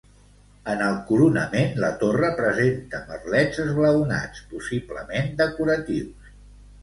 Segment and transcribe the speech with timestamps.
[0.71, 6.35] En el coronament, la torre presenta merlets esglaonats, possiblement decoratius.